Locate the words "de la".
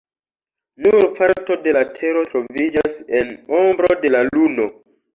1.67-1.85, 4.05-4.29